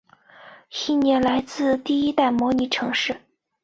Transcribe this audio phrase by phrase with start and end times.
[0.71, 3.21] 意念来自第一代模拟城市。